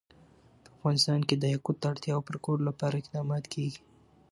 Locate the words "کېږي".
3.53-3.79